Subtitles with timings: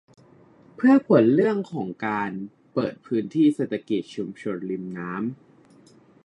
[0.75, 2.31] เพื่อผลเรื่องของการ
[2.73, 5.33] เปิดพื้นที่เศรษฐกิจชุมชนริมน้ำ